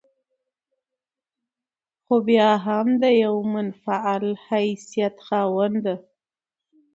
[2.03, 5.95] خو بيا هم د يوه منفعل حيثيت خاونده